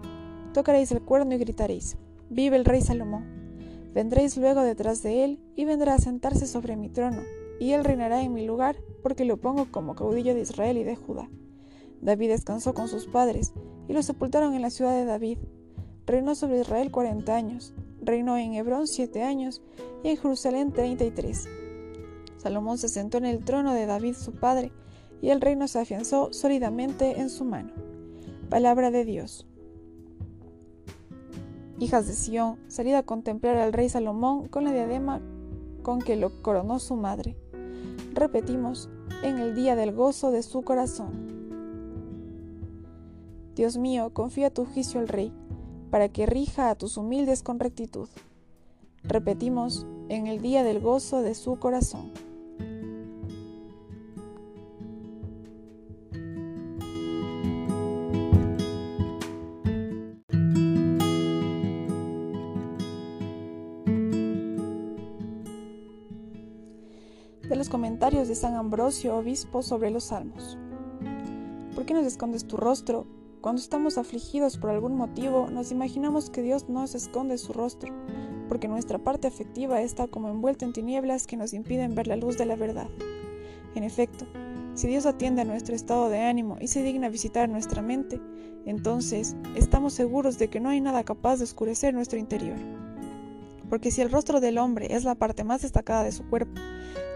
Tocaréis 0.53 0.93
el 0.93 1.03
cuerno 1.03 1.35
y 1.35 1.39
gritaréis, 1.39 1.97
Vive 2.29 2.57
el 2.57 2.65
rey 2.65 2.81
Salomón. 2.81 3.25
Vendréis 3.95 4.37
luego 4.37 4.63
detrás 4.63 5.03
de 5.03 5.25
él 5.25 5.41
y 5.55 5.65
vendrá 5.65 5.95
a 5.95 5.99
sentarse 5.99 6.47
sobre 6.47 6.77
mi 6.77 6.89
trono, 6.89 7.23
y 7.61 7.73
él 7.73 7.85
reinará 7.85 8.23
en 8.23 8.35
mi 8.35 8.45
lugar, 8.45 8.77
porque 9.03 9.25
lo 9.25 9.39
pongo 9.39 9.71
como 9.71 9.95
caudillo 9.95 10.35
de 10.35 10.41
Israel 10.41 10.77
y 10.77 10.85
de 10.85 10.97
Judá. 10.97 11.31
David 12.03 12.31
descansó 12.31 12.75
con 12.75 12.89
sus 12.89 13.07
padres, 13.07 13.53
y 13.89 13.93
lo 13.93 14.03
sepultaron 14.03 14.55
en 14.55 14.63
la 14.63 14.71
ciudad 14.71 14.95
de 14.95 15.05
David. 15.05 15.39
Reinó 16.07 16.35
sobre 16.35 16.61
Israel 16.61 16.91
cuarenta 16.91 17.35
años, 17.35 17.75
reinó 18.01 18.37
en 18.37 18.55
Hebrón 18.55 18.87
siete 18.87 19.25
años, 19.25 19.61
y 20.05 20.11
en 20.11 20.17
Jerusalén 20.17 20.73
treinta 20.73 21.05
y 21.05 21.11
tres. 21.11 21.49
Salomón 22.37 22.79
se 22.79 22.89
sentó 22.89 23.19
en 23.19 23.27
el 23.27 23.45
trono 23.45 23.75
de 23.75 23.87
David 23.87 24.15
su 24.15 24.33
padre, 24.33 24.71
y 25.21 25.31
el 25.31 25.41
reino 25.41 25.67
se 25.67 25.81
afianzó 25.81 26.33
sólidamente 26.33 27.21
en 27.21 27.29
su 27.29 27.45
mano. 27.45 27.73
Palabra 28.49 28.91
de 28.91 29.05
Dios. 29.05 29.47
Hijas 31.79 32.07
de 32.07 32.13
Sión, 32.13 32.57
salid 32.69 32.95
a 32.95 33.03
contemplar 33.03 33.57
al 33.57 33.73
rey 33.73 33.89
Salomón 33.89 34.49
con 34.49 34.65
la 34.65 34.73
diadema 34.73 35.21
con 35.83 36.01
que 36.01 36.17
lo 36.17 36.41
coronó 36.43 36.79
su 36.79 36.97
madre. 36.97 37.37
Repetimos, 38.15 38.89
en 39.23 39.39
el 39.39 39.55
día 39.55 39.77
del 39.77 39.93
gozo 39.93 40.31
de 40.31 40.43
su 40.43 40.63
corazón. 40.63 41.35
Dios 43.55 43.77
mío, 43.77 44.11
confía 44.13 44.53
tu 44.53 44.65
juicio 44.65 45.01
al 45.01 45.09
rey, 45.09 45.33
para 45.97 46.11
que 46.11 46.27
rija 46.27 46.69
a 46.69 46.75
tus 46.75 46.99
humildes 46.99 47.43
con 47.43 47.59
rectitud. 47.59 48.07
Repetimos, 49.03 49.87
en 50.11 50.27
el 50.27 50.43
día 50.43 50.63
del 50.63 50.79
gozo 50.79 51.23
de 51.23 51.35
su 51.35 51.59
corazón. 51.59 52.13
de 67.49 67.57
los 67.57 67.71
comentarios 67.71 68.29
de 68.29 68.35
San 68.35 68.55
Ambrosio, 68.55 69.17
obispo, 69.17 69.63
sobre 69.63 69.91
los 69.91 70.05
salmos. 70.05 70.59
¿Por 71.75 71.87
qué 71.87 71.95
nos 71.95 72.05
escondes 72.05 72.47
tu 72.47 72.59
rostro? 72.59 73.07
Cuando 73.47 73.63
estamos 73.63 73.97
afligidos 73.97 74.59
por 74.59 74.71
algún 74.71 74.97
motivo, 74.97 75.49
nos 75.53 75.71
imaginamos 75.71 76.31
que 76.31 76.43
Dios 76.43 76.69
nos 76.69 76.97
esconde 76.97 77.39
su 77.39 77.53
rostro, 77.53 77.95
porque 78.49 78.67
nuestra 78.67 78.99
parte 78.99 79.29
afectiva 79.29 79.83
está 79.83 80.09
como 80.09 80.29
envuelta 80.29 80.65
en 80.65 80.73
tinieblas 80.73 81.29
que 81.29 81.37
nos 81.37 81.53
impiden 81.53 81.95
ver 81.95 82.09
la 82.09 82.17
luz 82.17 82.37
de 82.37 82.45
la 82.45 82.57
verdad. 82.57 82.89
En 83.77 83.85
efecto, 83.85 84.27
si 84.75 84.89
Dios 84.89 85.07
atiende 85.07 85.43
a 85.43 85.45
nuestro 85.45 85.77
estado 85.77 86.09
de 86.09 86.23
ánimo 86.23 86.57
y 86.61 86.67
se 86.67 86.83
digna 86.83 87.09
visitar 87.09 87.49
nuestra 87.49 87.83
mente, 87.83 88.21
entonces 88.65 89.37
estamos 89.55 89.93
seguros 89.93 90.39
de 90.39 90.49
que 90.49 90.59
no 90.59 90.71
hay 90.71 90.81
nada 90.81 91.05
capaz 91.05 91.37
de 91.37 91.45
oscurecer 91.45 91.95
nuestro 91.95 92.19
interior. 92.19 92.57
Porque 93.71 93.93
si 93.93 94.01
el 94.01 94.11
rostro 94.11 94.41
del 94.41 94.59
hombre 94.59 94.89
es 94.93 95.05
la 95.05 95.15
parte 95.15 95.45
más 95.45 95.63
destacada 95.63 96.03
de 96.03 96.11
su 96.11 96.29
cuerpo, 96.29 96.61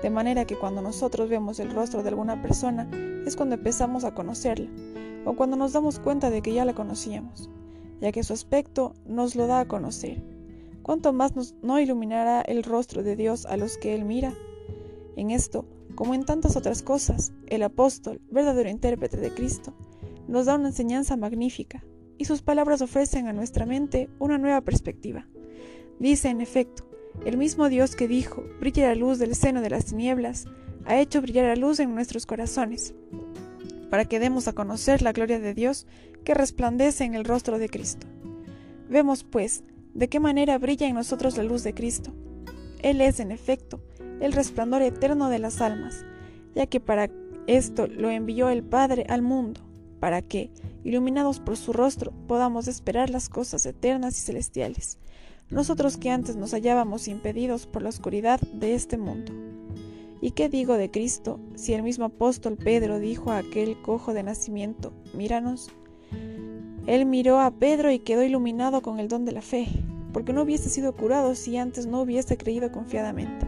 de 0.00 0.10
manera 0.10 0.44
que 0.44 0.56
cuando 0.56 0.80
nosotros 0.80 1.28
vemos 1.28 1.58
el 1.58 1.72
rostro 1.72 2.04
de 2.04 2.10
alguna 2.10 2.40
persona 2.40 2.88
es 3.26 3.34
cuando 3.34 3.56
empezamos 3.56 4.04
a 4.04 4.14
conocerla, 4.14 4.70
o 5.24 5.34
cuando 5.34 5.56
nos 5.56 5.72
damos 5.72 5.98
cuenta 5.98 6.30
de 6.30 6.42
que 6.42 6.52
ya 6.52 6.64
la 6.64 6.74
conocíamos, 6.74 7.48
ya 8.00 8.12
que 8.12 8.22
su 8.22 8.32
aspecto 8.32 8.94
nos 9.06 9.36
lo 9.36 9.46
da 9.46 9.60
a 9.60 9.68
conocer. 9.68 10.22
¿Cuánto 10.82 11.12
más 11.12 11.32
no 11.62 11.78
iluminará 11.78 12.40
el 12.40 12.62
rostro 12.62 13.02
de 13.02 13.16
Dios 13.16 13.46
a 13.46 13.56
los 13.56 13.76
que 13.76 13.94
Él 13.94 14.04
mira? 14.04 14.32
En 15.16 15.30
esto, 15.30 15.66
como 15.94 16.14
en 16.14 16.24
tantas 16.24 16.56
otras 16.56 16.82
cosas, 16.82 17.32
el 17.46 17.62
apóstol, 17.62 18.20
verdadero 18.30 18.70
intérprete 18.70 19.18
de 19.18 19.32
Cristo, 19.32 19.74
nos 20.26 20.46
da 20.46 20.54
una 20.54 20.68
enseñanza 20.68 21.16
magnífica, 21.16 21.84
y 22.16 22.24
sus 22.24 22.42
palabras 22.42 22.82
ofrecen 22.82 23.28
a 23.28 23.32
nuestra 23.32 23.66
mente 23.66 24.08
una 24.18 24.38
nueva 24.38 24.60
perspectiva. 24.60 25.26
Dice, 25.98 26.28
en 26.28 26.40
efecto, 26.40 26.84
el 27.24 27.36
mismo 27.36 27.68
Dios 27.68 27.96
que 27.96 28.08
dijo, 28.08 28.42
brille 28.60 28.86
la 28.86 28.94
luz 28.94 29.18
del 29.18 29.34
seno 29.34 29.60
de 29.60 29.70
las 29.70 29.86
tinieblas, 29.86 30.46
ha 30.86 30.98
hecho 30.98 31.20
brillar 31.20 31.46
la 31.46 31.56
luz 31.56 31.80
en 31.80 31.94
nuestros 31.94 32.26
corazones, 32.26 32.94
para 33.90 34.04
que 34.04 34.20
demos 34.20 34.48
a 34.48 34.52
conocer 34.52 35.02
la 35.02 35.12
gloria 35.12 35.38
de 35.38 35.54
Dios 35.54 35.86
que 36.24 36.34
resplandece 36.34 37.04
en 37.04 37.14
el 37.14 37.24
rostro 37.24 37.58
de 37.58 37.68
Cristo. 37.68 38.06
Vemos, 38.88 39.24
pues, 39.24 39.64
de 39.94 40.08
qué 40.08 40.20
manera 40.20 40.58
brilla 40.58 40.86
en 40.86 40.94
nosotros 40.94 41.36
la 41.36 41.42
luz 41.42 41.62
de 41.62 41.74
Cristo. 41.74 42.12
Él 42.82 43.00
es, 43.00 43.20
en 43.20 43.30
efecto, 43.30 43.82
el 44.20 44.32
resplandor 44.32 44.82
eterno 44.82 45.28
de 45.28 45.38
las 45.38 45.60
almas, 45.60 46.04
ya 46.54 46.66
que 46.66 46.80
para 46.80 47.10
esto 47.46 47.86
lo 47.86 48.10
envió 48.10 48.48
el 48.48 48.62
Padre 48.62 49.04
al 49.08 49.22
mundo, 49.22 49.60
para 49.98 50.22
que, 50.22 50.50
iluminados 50.84 51.40
por 51.40 51.56
su 51.56 51.72
rostro, 51.72 52.12
podamos 52.26 52.68
esperar 52.68 53.10
las 53.10 53.28
cosas 53.28 53.66
eternas 53.66 54.16
y 54.16 54.20
celestiales 54.20 54.98
nosotros 55.50 55.96
que 55.96 56.10
antes 56.10 56.36
nos 56.36 56.52
hallábamos 56.52 57.08
impedidos 57.08 57.66
por 57.66 57.82
la 57.82 57.88
oscuridad 57.88 58.40
de 58.52 58.74
este 58.74 58.96
mundo. 58.96 59.32
¿Y 60.22 60.32
qué 60.32 60.50
digo 60.50 60.76
de 60.76 60.90
Cristo 60.90 61.40
si 61.54 61.72
el 61.72 61.82
mismo 61.82 62.04
apóstol 62.04 62.56
Pedro 62.56 62.98
dijo 62.98 63.30
a 63.30 63.38
aquel 63.38 63.80
cojo 63.80 64.12
de 64.12 64.22
nacimiento, 64.22 64.92
míranos? 65.14 65.70
Él 66.86 67.06
miró 67.06 67.40
a 67.40 67.50
Pedro 67.50 67.90
y 67.90 68.00
quedó 68.00 68.22
iluminado 68.22 68.82
con 68.82 69.00
el 69.00 69.08
don 69.08 69.24
de 69.24 69.32
la 69.32 69.40
fe, 69.40 69.66
porque 70.12 70.34
no 70.34 70.42
hubiese 70.42 70.68
sido 70.68 70.94
curado 70.94 71.34
si 71.34 71.56
antes 71.56 71.86
no 71.86 72.02
hubiese 72.02 72.36
creído 72.36 72.70
confiadamente. 72.70 73.46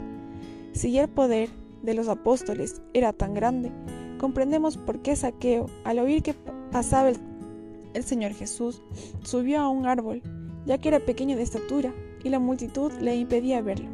Si 0.73 0.97
el 0.99 1.09
poder 1.09 1.51
de 1.83 1.93
los 1.93 2.09
apóstoles 2.09 2.81
era 2.95 3.13
tan 3.13 3.35
grande, 3.35 3.71
comprendemos 4.19 4.79
por 4.79 5.03
qué 5.03 5.15
Saqueo, 5.15 5.67
al 5.85 5.99
oír 5.99 6.23
que 6.23 6.35
pasaba 6.71 7.11
el, 7.11 7.19
el 7.93 8.03
Señor 8.03 8.33
Jesús, 8.33 8.81
subió 9.23 9.61
a 9.61 9.69
un 9.69 9.87
árbol 9.87 10.23
ya 10.65 10.79
que 10.79 10.89
era 10.89 11.01
pequeño 11.01 11.37
de 11.37 11.43
estatura 11.43 11.93
y 12.25 12.31
la 12.31 12.39
multitud 12.39 12.93
le 13.01 13.17
impedía 13.17 13.61
verlo. 13.61 13.89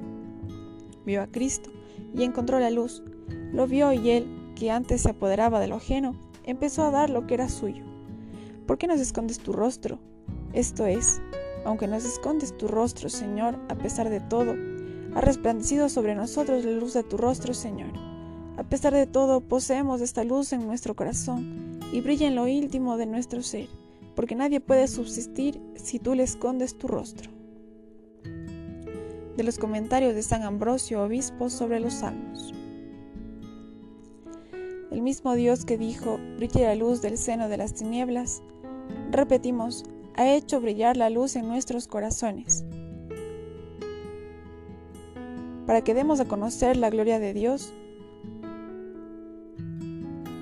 Vio 1.04 1.23
a 1.23 1.26
Cristo 1.26 1.70
y 2.15 2.25
encontró 2.25 2.59
la 2.61 2.71
luz. 2.71 3.03
Lo 3.53 3.67
vio 3.67 3.93
y 3.93 4.11
él, 4.11 4.53
que 4.55 4.71
antes 4.71 5.03
se 5.03 5.11
apoderaba 5.11 5.61
de 5.61 5.69
lo 5.69 5.77
ajeno, 5.77 6.15
empezó 6.45 6.85
a 6.85 6.91
dar 6.91 7.11
lo 7.11 7.27
que 7.27 7.35
era 7.35 7.49
suyo. 7.49 7.85
¿Por 8.67 8.79
qué 8.79 8.87
nos 8.87 9.00
escondes 9.00 9.38
tu 9.38 9.53
rostro? 9.53 9.99
Esto 10.53 10.87
es, 10.87 11.21
aunque 11.65 11.87
nos 11.87 12.05
escondes 12.05 12.57
tu 12.57 12.69
rostro, 12.69 13.09
Señor, 13.09 13.59
a 13.69 13.75
pesar 13.75 14.11
de 14.11 14.21
todo, 14.21 14.55
ha 15.15 15.21
resplandecido 15.21 15.88
sobre 15.88 16.15
nosotros 16.15 16.65
la 16.65 16.73
luz 16.73 16.95
de 16.95 17.03
tu 17.03 17.17
rostro, 17.17 17.55
Señor. 17.55 17.93
A 18.57 18.65
pesar 18.65 18.93
de 18.93 19.07
todo, 19.07 19.41
poseemos 19.41 20.00
esta 20.00 20.25
luz 20.25 20.53
en 20.53 20.67
nuestro 20.67 20.97
corazón 20.97 21.81
y 21.93 22.00
brilla 22.00 22.27
en 22.27 22.35
lo 22.35 22.49
íntimo 22.49 22.97
de 22.97 23.07
nuestro 23.07 23.43
ser 23.43 23.69
porque 24.19 24.35
nadie 24.35 24.59
puede 24.59 24.88
subsistir 24.88 25.61
si 25.77 26.00
tú 26.00 26.17
le 26.17 26.25
escondes 26.25 26.77
tu 26.77 26.88
rostro. 26.88 27.38
De 29.38 29.45
los 29.45 29.57
comentarios 29.57 30.16
de 30.16 30.23
San 30.25 30.42
Ambrosio, 30.42 31.00
obispo, 31.00 31.49
sobre 31.49 31.78
los 31.78 31.95
salmos. 31.95 32.52
El 34.90 35.00
mismo 35.00 35.33
Dios 35.37 35.64
que 35.64 35.78
dijo, 35.78 36.18
brille 36.38 36.64
la 36.64 36.75
luz 36.75 37.02
del 37.02 37.16
seno 37.16 37.49
de 37.49 37.57
las 37.57 37.73
tinieblas, 37.73 38.42
repetimos, 39.12 39.85
ha 40.16 40.28
hecho 40.28 40.61
brillar 40.61 40.97
la 40.97 41.09
luz 41.09 41.37
en 41.37 41.47
nuestros 41.47 41.87
corazones, 41.87 42.64
para 45.68 45.83
que 45.83 45.95
demos 45.95 46.18
a 46.18 46.25
conocer 46.25 46.76
la 46.76 46.90
gloria 46.90 47.21
de 47.21 47.33
Dios 47.33 47.73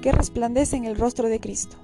que 0.00 0.10
resplandece 0.10 0.76
en 0.76 0.86
el 0.86 0.96
rostro 0.96 1.28
de 1.28 1.38
Cristo. 1.38 1.76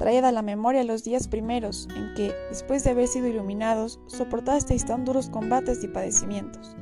Traed 0.00 0.24
a 0.24 0.32
la 0.32 0.40
memoria 0.40 0.82
los 0.82 1.04
días 1.04 1.28
primeros 1.28 1.86
en 1.94 2.14
que, 2.14 2.32
después 2.48 2.82
de 2.82 2.88
haber 2.88 3.06
sido 3.06 3.26
iluminados, 3.26 4.00
soportasteis 4.06 4.86
tan 4.86 5.04
duros 5.04 5.28
combates 5.28 5.84
y 5.84 5.88
padecimientos. 5.88 6.74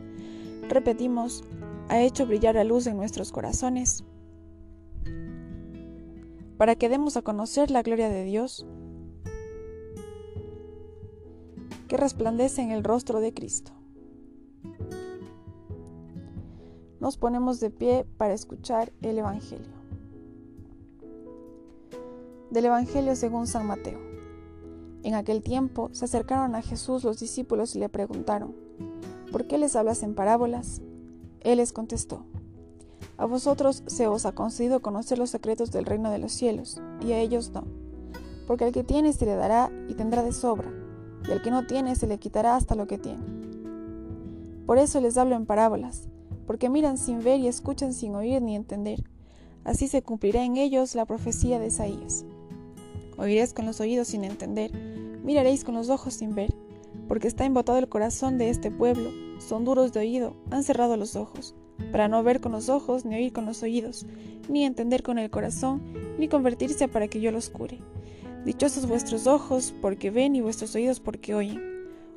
Repetimos, 0.69 1.43
ha 1.89 2.01
hecho 2.01 2.29
brillar 2.29 2.55
la 2.55 2.63
luz 2.63 2.87
en 2.87 2.97
nuestros 2.97 3.33
corazones, 3.33 4.05
para 6.59 6.77
que 6.77 6.89
demos 6.89 7.17
a 7.17 7.23
conocer 7.23 7.73
la 7.73 7.83
gloria 7.83 8.09
de 8.09 8.23
Dios, 8.23 8.65
que 11.89 11.97
resplandece 11.97 12.63
en 12.63 12.71
el 12.71 12.85
rostro 12.85 13.19
de 13.19 13.35
Cristo. 13.35 13.73
Nos 17.01 17.17
ponemos 17.17 17.59
de 17.59 17.71
pie 17.71 18.07
para 18.17 18.35
escuchar 18.35 18.93
el 19.03 19.19
Evangelio 19.19 19.78
del 22.51 22.67
Evangelio 22.67 23.15
según 23.15 23.47
San 23.47 23.67
Mateo. 23.67 23.99
En 25.03 25.15
aquel 25.15 25.43
tiempo 25.43 25.91
se 25.93 26.07
acercaron 26.07 26.55
a 26.55 26.63
Jesús 26.63 27.05
los 27.05 27.21
discípulos 27.21 27.77
y 27.77 27.79
le 27.79 27.89
preguntaron, 27.89 28.55
¿por 29.31 29.47
qué 29.47 29.59
les 29.59 29.77
hablas 29.77 30.03
en 30.03 30.15
parábolas? 30.15 30.81
Él 31.41 31.59
les 31.59 31.73
contestó, 31.73 32.25
A 33.17 33.27
vosotros 33.27 33.83
se 33.87 34.07
os 34.07 34.27
ha 34.27 34.33
concedido 34.33 34.81
conocer 34.81 35.19
los 35.19 35.31
secretos 35.31 35.71
del 35.71 35.85
reino 35.85 36.11
de 36.11 36.19
los 36.19 36.33
cielos, 36.33 36.81
y 37.01 37.13
a 37.13 37.19
ellos 37.19 37.51
no. 37.53 37.65
Porque 38.47 38.65
al 38.65 38.73
que 38.73 38.85
tiene 38.85 39.13
se 39.13 39.27
le 39.27 39.35
dará 39.35 39.71
y 39.89 39.95
tendrá 39.95 40.23
de 40.23 40.33
sobra, 40.33 40.73
y 41.29 41.33
al 41.33 41.43
que 41.43 41.51
no 41.51 41.67
tiene 41.67 41.95
se 41.97 42.07
le 42.07 42.19
quitará 42.19 42.57
hasta 42.57 42.75
lo 42.75 42.87
que 42.87 42.99
tiene. 42.99 43.23
Por 44.67 44.79
eso 44.79 45.01
les 45.01 45.17
hablo 45.17 45.37
en 45.37 45.47
parábolas, 45.47 46.09
porque 46.47 46.69
miran 46.69 46.99
sin 46.99 47.23
ver 47.23 47.41
y 47.41 47.47
escuchan 47.47 47.93
sin 47.93 48.15
oír 48.15 48.43
ni 48.43 48.57
entender. 48.57 49.05
Así 49.65 49.87
se 49.87 50.03
cumplirá 50.03 50.43
en 50.45 50.57
ellos 50.57 50.95
la 50.95 51.05
profecía 51.05 51.59
de 51.59 51.69
Isaías. 51.69 52.25
Oiréis 53.19 53.53
con 53.53 53.67
los 53.67 53.81
oídos 53.81 54.09
sin 54.09 54.25
entender, 54.25 54.73
miraréis 55.23 55.65
con 55.65 55.75
los 55.75 55.91
ojos 55.91 56.15
sin 56.15 56.35
ver 56.35 56.55
porque 57.09 57.27
está 57.27 57.45
embotado 57.45 57.79
el 57.79 57.89
corazón 57.89 58.39
de 58.39 58.51
este 58.51 58.71
pueblo, 58.71 59.11
son 59.39 59.65
duros 59.65 59.93
de 59.93 60.01
oído, 60.01 60.37
han 60.51 60.63
cerrado 60.63 60.97
los 60.97 61.17
ojos, 61.17 61.55
para 61.91 62.07
no 62.07 62.23
ver 62.23 62.41
con 62.41 62.53
los 62.53 62.69
ojos, 62.69 63.05
ni 63.05 63.17
oír 63.17 63.33
con 63.33 63.47
los 63.47 63.63
oídos, 63.63 64.07
ni 64.49 64.65
entender 64.65 65.03
con 65.03 65.19
el 65.19 65.31
corazón, 65.31 65.83
ni 66.19 66.29
convertirse 66.29 66.87
para 66.87 67.09
que 67.09 67.21
yo 67.21 67.33
los 67.33 67.49
cure. 67.49 67.79
Dichosos 68.45 68.87
vuestros 68.87 69.27
ojos 69.27 69.75
porque 69.81 70.11
ven 70.11 70.37
y 70.37 70.41
vuestros 70.41 70.75
oídos 70.75 71.01
porque 71.01 71.35
oyen. 71.35 71.61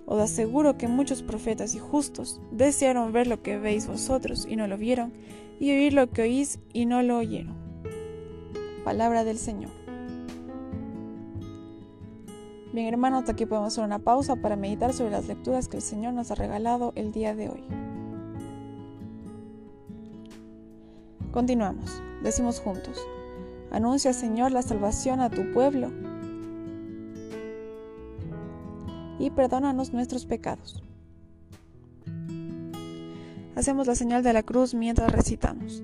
Os 0.06 0.20
aseguro 0.20 0.78
que 0.78 0.88
muchos 0.88 1.24
profetas 1.24 1.74
y 1.74 1.80
justos 1.80 2.42
desearon 2.52 3.14
ver 3.14 3.28
lo 3.28 3.42
que 3.42 3.58
veis 3.58 3.88
vosotros 3.88 4.46
y 4.50 4.56
no 4.56 4.68
lo 4.68 4.78
vieron, 4.78 5.14
y 5.60 5.72
oír 5.72 5.94
lo 5.94 6.10
que 6.10 6.24
oís 6.24 6.60
y 6.74 6.86
no 6.86 7.02
lo 7.02 7.18
oyeron. 7.18 7.56
Palabra 8.84 9.24
del 9.24 9.38
Señor. 9.38 9.81
Bien 12.74 12.88
hermanos, 12.88 13.28
aquí 13.28 13.46
podemos 13.46 13.74
hacer 13.74 13.84
una 13.84 14.00
pausa 14.00 14.38
para 14.38 14.56
meditar 14.56 14.94
sobre 14.94 15.12
las 15.12 15.28
lecturas 15.28 15.68
que 15.68 15.76
el 15.78 15.84
Señor 15.84 16.14
nos 16.14 16.32
ha 16.32 16.36
regalado 16.36 16.94
el 16.96 17.12
día 17.12 17.36
de 17.36 17.50
hoy. 17.50 17.64
Continuamos, 21.34 22.02
decimos 22.24 22.62
juntos, 22.62 22.98
anuncia 23.72 24.14
Señor 24.14 24.54
la 24.54 24.62
salvación 24.62 25.20
a 25.20 25.30
tu 25.30 25.52
pueblo 25.52 25.92
y 29.20 29.30
perdónanos 29.32 29.92
nuestros 29.92 30.26
pecados. 30.26 30.82
Hacemos 33.56 33.86
la 33.86 33.96
señal 33.96 34.24
de 34.24 34.32
la 34.32 34.44
cruz 34.44 34.74
mientras 34.74 35.12
recitamos. 35.12 35.84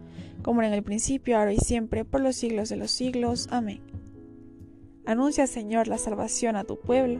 como 0.41 0.61
era 0.61 0.67
en 0.67 0.73
el 0.73 0.83
principio, 0.83 1.37
ahora 1.37 1.53
y 1.53 1.57
siempre, 1.57 2.05
por 2.05 2.21
los 2.21 2.35
siglos 2.35 2.69
de 2.69 2.75
los 2.77 2.91
siglos. 2.91 3.47
Amén. 3.51 3.81
Anuncia, 5.05 5.47
Señor, 5.47 5.87
la 5.87 5.97
salvación 5.97 6.55
a 6.55 6.63
tu 6.63 6.79
pueblo 6.79 7.19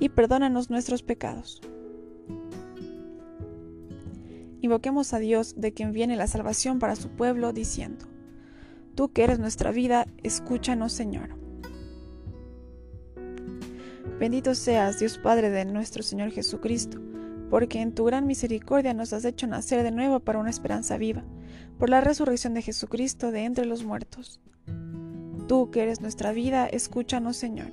y 0.00 0.08
perdónanos 0.08 0.70
nuestros 0.70 1.02
pecados. 1.02 1.60
Invoquemos 4.60 5.14
a 5.14 5.18
Dios 5.18 5.54
de 5.56 5.72
quien 5.72 5.92
viene 5.92 6.16
la 6.16 6.26
salvación 6.26 6.78
para 6.78 6.96
su 6.96 7.08
pueblo, 7.10 7.52
diciendo, 7.52 8.06
Tú 8.94 9.12
que 9.12 9.22
eres 9.22 9.38
nuestra 9.38 9.70
vida, 9.70 10.06
escúchanos, 10.22 10.92
Señor. 10.92 11.36
Bendito 14.18 14.56
seas, 14.56 14.98
Dios 14.98 15.18
Padre 15.18 15.50
de 15.50 15.64
nuestro 15.64 16.02
Señor 16.02 16.32
Jesucristo, 16.32 16.98
porque 17.50 17.80
en 17.80 17.92
tu 17.92 18.04
gran 18.04 18.26
misericordia 18.26 18.94
nos 18.94 19.12
has 19.12 19.24
hecho 19.24 19.46
nacer 19.46 19.82
de 19.82 19.90
nuevo 19.90 20.20
para 20.20 20.38
una 20.38 20.50
esperanza 20.50 20.98
viva 20.98 21.24
por 21.78 21.90
la 21.90 22.00
resurrección 22.00 22.54
de 22.54 22.62
Jesucristo 22.62 23.30
de 23.30 23.44
entre 23.44 23.64
los 23.64 23.84
muertos. 23.84 24.40
Tú 25.46 25.70
que 25.70 25.82
eres 25.82 26.00
nuestra 26.00 26.32
vida, 26.32 26.66
escúchanos, 26.66 27.36
Señor. 27.36 27.68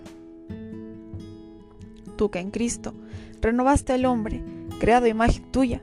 Tú 2.16 2.30
que 2.30 2.40
en 2.40 2.52
Cristo 2.52 2.94
renovaste 3.42 3.94
al 3.94 4.06
hombre, 4.06 4.44
creado 4.80 5.08
imagen 5.08 5.52
tuya, 5.52 5.82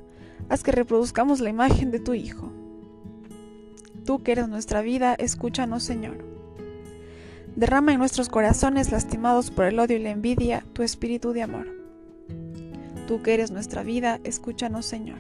haz 0.49 0.63
que 0.63 0.73
reproduzcamos 0.73 1.41
la 1.41 1.51
imagen 1.51 1.91
de 1.91 2.01
tu 2.01 2.15
Hijo. 2.15 2.51
Tú 4.07 4.23
que 4.23 4.33
eres 4.33 4.49
nuestra 4.49 4.81
vida, 4.81 5.15
escúchanos, 5.15 5.83
Señor. 5.83 6.25
Derrama 7.55 7.93
en 7.93 7.99
nuestros 7.99 8.29
corazones 8.29 8.91
lastimados 8.91 9.51
por 9.51 9.67
el 9.67 9.79
odio 9.79 9.97
y 9.97 10.03
la 10.03 10.11
envidia 10.11 10.65
tu 10.73 10.83
espíritu 10.83 11.33
de 11.33 11.43
amor. 11.43 11.82
Tú 13.07 13.23
que 13.23 13.35
eres 13.35 13.51
nuestra 13.51 13.83
vida, 13.83 14.21
escúchanos, 14.25 14.87
Señor. 14.87 15.19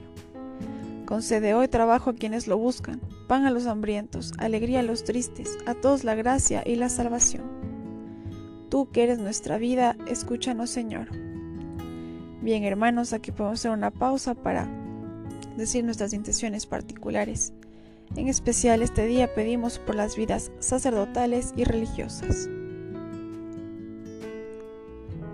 Concede 1.04 1.54
hoy 1.54 1.68
trabajo 1.68 2.10
a 2.10 2.14
quienes 2.14 2.46
lo 2.46 2.56
buscan, 2.56 3.00
pan 3.26 3.44
a 3.44 3.50
los 3.50 3.66
hambrientos, 3.66 4.32
alegría 4.38 4.80
a 4.80 4.84
los 4.84 5.04
tristes, 5.04 5.58
a 5.66 5.74
todos 5.74 6.04
la 6.04 6.14
gracia 6.14 6.62
y 6.64 6.76
la 6.76 6.88
salvación. 6.88 7.42
Tú 8.70 8.90
que 8.90 9.02
eres 9.02 9.18
nuestra 9.18 9.58
vida, 9.58 9.96
escúchanos 10.06 10.70
Señor. 10.70 11.08
Bien 12.40 12.64
hermanos, 12.64 13.12
aquí 13.12 13.30
podemos 13.30 13.60
hacer 13.60 13.72
una 13.72 13.90
pausa 13.90 14.34
para 14.34 14.66
decir 15.56 15.84
nuestras 15.84 16.12
intenciones 16.12 16.66
particulares. 16.66 17.52
En 18.16 18.28
especial 18.28 18.82
este 18.82 19.06
día 19.06 19.34
pedimos 19.34 19.78
por 19.78 19.94
las 19.94 20.16
vidas 20.16 20.50
sacerdotales 20.60 21.52
y 21.56 21.64
religiosas. 21.64 22.48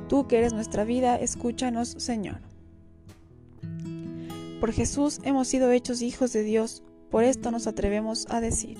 Tú 0.08 0.26
que 0.26 0.38
eres 0.38 0.54
nuestra 0.54 0.84
vida, 0.84 1.16
escúchanos 1.16 1.90
Señor. 1.98 2.40
Por 4.58 4.72
Jesús 4.72 5.20
hemos 5.22 5.48
sido 5.48 5.70
hechos 5.70 6.02
hijos 6.02 6.32
de 6.32 6.42
Dios, 6.42 6.82
por 7.10 7.24
esto 7.24 7.50
nos 7.50 7.66
atrevemos 7.66 8.26
a 8.30 8.40
decir. 8.40 8.78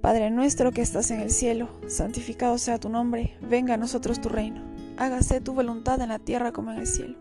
Padre 0.00 0.30
nuestro 0.30 0.72
que 0.72 0.82
estás 0.82 1.10
en 1.10 1.20
el 1.20 1.30
cielo, 1.30 1.68
santificado 1.86 2.58
sea 2.58 2.80
tu 2.80 2.88
nombre, 2.88 3.36
venga 3.42 3.74
a 3.74 3.78
nosotros 3.78 4.20
tu 4.20 4.28
reino, 4.28 4.62
hágase 4.96 5.40
tu 5.40 5.52
voluntad 5.52 6.00
en 6.00 6.08
la 6.08 6.18
tierra 6.18 6.52
como 6.52 6.72
en 6.72 6.78
el 6.78 6.86
cielo. 6.86 7.18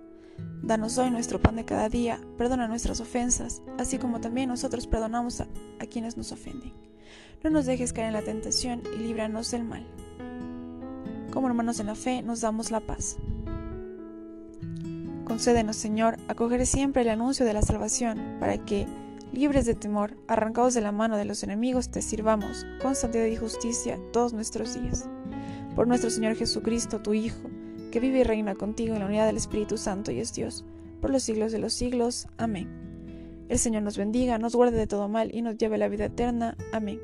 Danos 0.61 0.97
hoy 0.97 1.11
nuestro 1.11 1.41
pan 1.41 1.57
de 1.57 1.65
cada 1.65 1.89
día, 1.89 2.19
perdona 2.37 2.69
nuestras 2.69 3.01
ofensas, 3.01 3.61
así 3.77 3.97
como 3.97 4.21
también 4.21 4.47
nosotros 4.49 4.87
perdonamos 4.87 5.41
a, 5.41 5.47
a 5.79 5.85
quienes 5.85 6.15
nos 6.15 6.31
ofenden. 6.31 6.73
No 7.43 7.49
nos 7.49 7.65
dejes 7.65 7.91
caer 7.91 8.07
en 8.07 8.13
la 8.13 8.21
tentación 8.21 8.81
y 8.95 8.99
líbranos 8.99 9.51
del 9.51 9.65
mal. 9.65 9.85
Como 11.33 11.47
hermanos 11.47 11.79
en 11.79 11.87
la 11.87 11.95
fe, 11.95 12.21
nos 12.21 12.41
damos 12.41 12.69
la 12.69 12.79
paz. 12.79 13.17
Concédenos, 15.25 15.75
Señor, 15.75 16.17
acoger 16.27 16.63
siempre 16.67 17.01
el 17.01 17.09
anuncio 17.09 17.43
de 17.43 17.53
la 17.53 17.63
salvación, 17.63 18.37
para 18.39 18.59
que, 18.59 18.85
libres 19.31 19.65
de 19.65 19.73
temor, 19.73 20.15
arrancados 20.27 20.75
de 20.75 20.81
la 20.81 20.91
mano 20.91 21.17
de 21.17 21.25
los 21.25 21.41
enemigos, 21.41 21.89
te 21.89 22.03
sirvamos 22.03 22.67
con 22.83 22.93
santidad 22.93 23.25
y 23.25 23.35
justicia 23.35 23.99
todos 24.11 24.33
nuestros 24.33 24.79
días. 24.79 25.09
Por 25.75 25.87
nuestro 25.87 26.11
Señor 26.11 26.35
Jesucristo, 26.35 27.01
tu 27.01 27.15
Hijo, 27.15 27.49
que 27.91 27.99
vive 27.99 28.19
y 28.19 28.23
reina 28.23 28.53
contigo 28.53 28.93
en 28.93 28.99
la 28.99 29.07
unidad 29.07 29.25
del 29.25 29.37
Espíritu 29.37 29.79
Santo 29.79 30.11
y 30.11 30.19
es 30.19 30.33
Dios, 30.33 30.63
por 31.01 31.09
los 31.09 31.23
siglos 31.23 31.51
de 31.51 31.57
los 31.57 31.73
siglos. 31.73 32.27
Amén. 32.37 32.69
El 33.49 33.57
Señor 33.57 33.81
nos 33.81 33.97
bendiga, 33.97 34.37
nos 34.37 34.55
guarde 34.55 34.77
de 34.77 34.85
todo 34.85 35.09
mal 35.09 35.33
y 35.33 35.41
nos 35.41 35.57
lleve 35.57 35.75
a 35.75 35.79
la 35.79 35.89
vida 35.89 36.05
eterna. 36.05 36.55
Amén. 36.71 36.99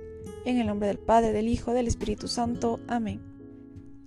En 0.46 0.58
el 0.60 0.68
nombre 0.68 0.88
del 0.88 1.00
Padre, 1.00 1.34
del 1.34 1.48
Hijo, 1.48 1.74
del 1.74 1.88
Espíritu 1.88 2.28
Santo. 2.28 2.80
Amén. 2.88 3.29